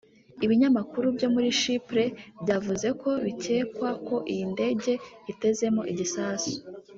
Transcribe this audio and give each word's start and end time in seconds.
Ibinyamakuru 0.45 1.07
byo 1.15 1.27
muri 1.33 1.47
Chypre 1.59 2.05
byavuze 2.41 2.87
ko 3.01 3.09
bikekwa 3.25 3.89
ko 4.07 4.15
iyi 4.33 4.43
ndege 4.53 4.91
itezemo 5.31 5.81
igisasu 5.93 6.53